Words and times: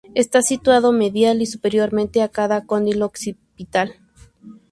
Está 0.15 0.41
situado 0.41 0.91
medial 0.93 1.43
y 1.43 1.45
superiormente 1.45 2.23
a 2.23 2.29
cada 2.29 2.65
cóndilo 2.65 3.05
occipital. 3.05 3.97